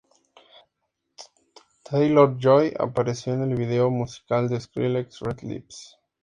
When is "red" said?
5.21-5.41